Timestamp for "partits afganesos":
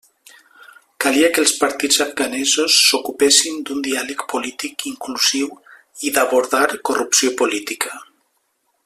1.63-2.77